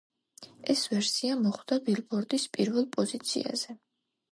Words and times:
ეს 0.73 0.81
ვერსია 0.93 1.35
მოხვდა 1.41 1.79
„ბილბორდის“ 1.91 2.49
პირველ 2.59 2.91
პოზიციაზე. 2.99 3.79